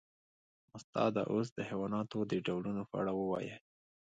[0.77, 3.51] استاده اوس د حیواناتو د ډولونو په اړه ووایئ